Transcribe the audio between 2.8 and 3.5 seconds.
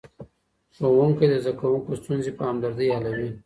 حلوي.